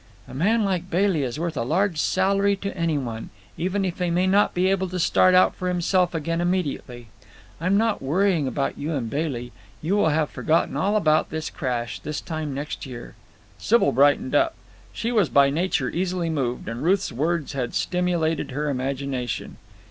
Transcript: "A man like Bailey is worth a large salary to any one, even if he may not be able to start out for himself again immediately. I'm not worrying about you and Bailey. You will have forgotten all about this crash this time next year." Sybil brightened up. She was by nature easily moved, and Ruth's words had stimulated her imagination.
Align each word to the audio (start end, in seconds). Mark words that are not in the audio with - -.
"A 0.27 0.33
man 0.33 0.65
like 0.65 0.89
Bailey 0.89 1.21
is 1.21 1.39
worth 1.39 1.55
a 1.55 1.61
large 1.61 1.99
salary 1.99 2.55
to 2.55 2.75
any 2.75 2.97
one, 2.97 3.29
even 3.55 3.85
if 3.85 3.99
he 3.99 4.09
may 4.09 4.25
not 4.25 4.55
be 4.55 4.65
able 4.67 4.89
to 4.89 4.97
start 4.97 5.35
out 5.35 5.53
for 5.53 5.67
himself 5.67 6.15
again 6.15 6.41
immediately. 6.41 7.09
I'm 7.59 7.77
not 7.77 8.01
worrying 8.01 8.47
about 8.47 8.79
you 8.79 8.95
and 8.95 9.11
Bailey. 9.11 9.51
You 9.79 9.95
will 9.97 10.09
have 10.09 10.31
forgotten 10.31 10.75
all 10.75 10.95
about 10.95 11.29
this 11.29 11.51
crash 11.51 11.99
this 11.99 12.19
time 12.19 12.51
next 12.51 12.83
year." 12.87 13.13
Sybil 13.59 13.91
brightened 13.91 14.33
up. 14.33 14.55
She 14.91 15.11
was 15.11 15.29
by 15.29 15.51
nature 15.51 15.91
easily 15.91 16.31
moved, 16.31 16.67
and 16.67 16.81
Ruth's 16.81 17.11
words 17.11 17.53
had 17.53 17.75
stimulated 17.75 18.49
her 18.49 18.69
imagination. 18.71 19.57